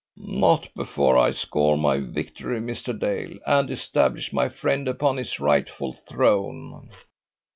[0.17, 2.99] "Not before I score my victory, Mr.
[2.99, 6.89] Dale, and establish my friend upon his rightful throne."